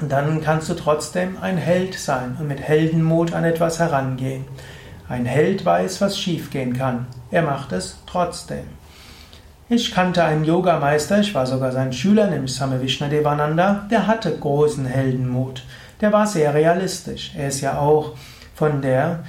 [0.00, 4.46] dann kannst du trotzdem ein Held sein und mit Heldenmut an etwas herangehen.
[5.06, 7.06] Ein Held weiß, was schiefgehen kann.
[7.30, 8.64] Er macht es trotzdem.
[9.68, 14.86] Ich kannte einen Yogameister, ich war sogar sein Schüler, nämlich Same Vishnadevananda, der hatte großen
[14.86, 15.62] Heldenmut.
[16.00, 17.32] Der war sehr realistisch.
[17.36, 18.14] Er ist ja auch
[18.54, 19.24] von der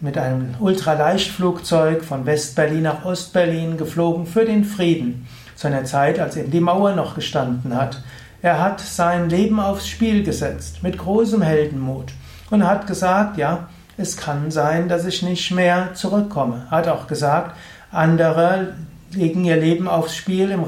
[0.00, 6.36] mit einem Ultraleichtflugzeug von West-Berlin nach Ost-Berlin geflogen für den Frieden, zu einer Zeit, als
[6.36, 8.02] eben die Mauer noch gestanden hat.
[8.40, 12.12] Er hat sein Leben aufs Spiel gesetzt, mit großem Heldenmut,
[12.50, 16.66] und hat gesagt, ja, es kann sein, dass ich nicht mehr zurückkomme.
[16.70, 17.56] Hat auch gesagt,
[17.90, 18.74] andere
[19.12, 20.64] legen ihr Leben aufs Spiel im,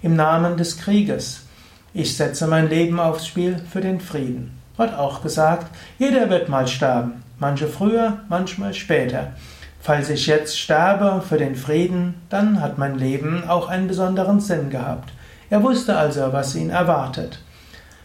[0.00, 1.42] im Namen des Krieges.
[1.92, 4.58] Ich setze mein Leben aufs Spiel für den Frieden.
[4.78, 5.66] Hat auch gesagt,
[5.98, 7.24] jeder wird mal sterben.
[7.38, 9.32] Manche früher, manchmal später.
[9.80, 14.70] Falls ich jetzt sterbe für den Frieden, dann hat mein Leben auch einen besonderen Sinn
[14.70, 15.12] gehabt.
[15.50, 17.38] Er wusste also, was ihn erwartet.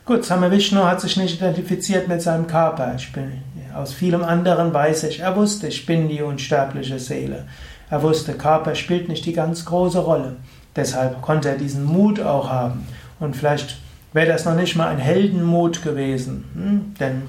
[0.06, 2.96] Gut, Same Vishnu hat sich nicht identifiziert mit seinem Körper.
[3.14, 3.42] Bin,
[3.74, 7.48] aus vielem anderen weiß ich, er wusste, ich bin die unsterbliche Seele.
[7.90, 10.36] Er wusste, Körper spielt nicht die ganz große Rolle.
[10.76, 12.88] Deshalb konnte er diesen Mut auch haben.
[13.20, 13.78] Und vielleicht
[14.14, 16.46] wäre das noch nicht mal ein Heldenmut gewesen.
[16.54, 16.96] Hm?
[17.00, 17.24] Denn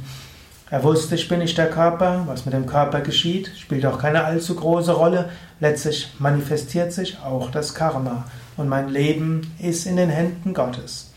[0.74, 4.24] er wusste, ich bin nicht der Körper, was mit dem Körper geschieht, spielt auch keine
[4.24, 5.28] allzu große Rolle.
[5.60, 8.24] Letztlich manifestiert sich auch das Karma
[8.56, 11.12] und mein Leben ist in den Händen Gottes.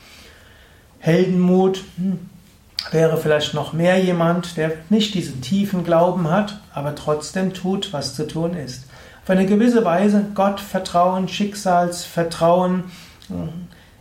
[0.99, 2.29] Heldenmut hm,
[2.91, 8.13] wäre vielleicht noch mehr jemand, der nicht diesen tiefen Glauben hat, aber trotzdem tut, was
[8.13, 8.85] zu tun ist.
[9.23, 12.83] Auf eine gewisse Weise Gottvertrauen, Schicksalsvertrauen
[13.27, 13.49] hm,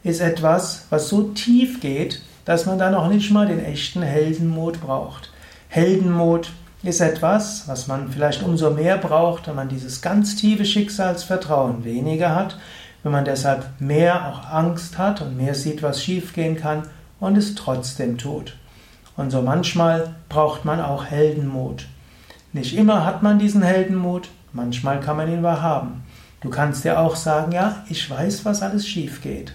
[0.02, 4.82] ist etwas, was so tief geht, dass man da noch nicht mal den echten Heldenmut
[4.82, 5.30] braucht.
[5.76, 11.84] Heldenmut ist etwas, was man vielleicht umso mehr braucht, wenn man dieses ganz tiefe Schicksalsvertrauen
[11.84, 12.56] weniger hat,
[13.02, 16.84] wenn man deshalb mehr auch Angst hat und mehr sieht, was schiefgehen kann
[17.20, 18.56] und es trotzdem tut.
[19.18, 21.88] Und so manchmal braucht man auch Heldenmut.
[22.54, 26.04] Nicht immer hat man diesen Heldenmut, manchmal kann man ihn wahr haben.
[26.40, 29.52] Du kannst dir auch sagen, ja, ich weiß, was alles schief geht.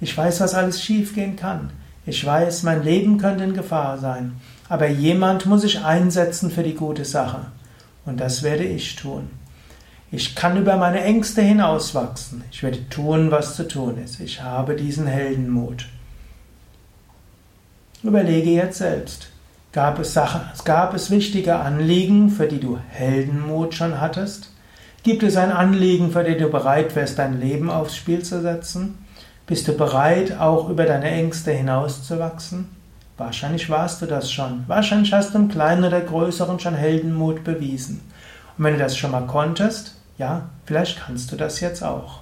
[0.00, 1.68] Ich weiß, was alles schiefgehen kann.
[2.06, 4.40] Ich weiß, mein Leben könnte in Gefahr sein.
[4.68, 7.46] Aber jemand muss sich einsetzen für die gute Sache.
[8.04, 9.30] Und das werde ich tun.
[10.10, 12.44] Ich kann über meine Ängste hinauswachsen.
[12.50, 14.20] Ich werde tun, was zu tun ist.
[14.20, 15.86] Ich habe diesen Heldenmut.
[18.02, 19.28] Überlege jetzt selbst.
[19.72, 24.50] Gab es, Sachen, gab es wichtige Anliegen, für die du Heldenmut schon hattest?
[25.02, 29.04] Gibt es ein Anliegen, für das du bereit wärst, dein Leben aufs Spiel zu setzen?
[29.46, 32.77] Bist du bereit, auch über deine Ängste hinauszuwachsen?
[33.18, 34.62] Wahrscheinlich warst du das schon.
[34.68, 38.00] Wahrscheinlich hast du im Kleinen oder Größeren schon Heldenmut bewiesen.
[38.56, 42.20] Und wenn du das schon mal konntest, ja, vielleicht kannst du das jetzt auch.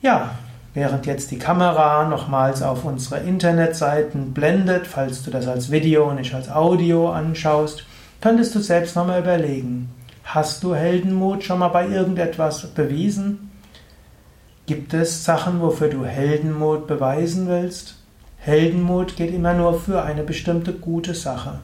[0.00, 0.32] Ja,
[0.74, 6.16] während jetzt die Kamera nochmals auf unsere Internetseiten blendet, falls du das als Video und
[6.16, 7.84] nicht als Audio anschaust,
[8.20, 9.90] könntest du selbst nochmal überlegen,
[10.24, 13.52] hast du Heldenmut schon mal bei irgendetwas bewiesen?
[14.66, 18.01] Gibt es Sachen, wofür du Heldenmut beweisen willst?
[18.44, 21.60] Heldenmut geht immer nur für eine bestimmte gute Sache.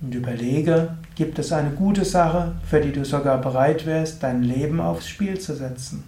[0.00, 4.80] Und überlege, gibt es eine gute Sache, für die du sogar bereit wärst, dein Leben
[4.80, 6.04] aufs Spiel zu setzen?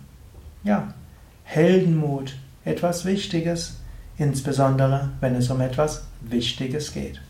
[0.65, 0.95] Ja,
[1.45, 2.35] Heldenmut,
[2.65, 3.81] etwas Wichtiges,
[4.17, 7.21] insbesondere wenn es um etwas Wichtiges geht.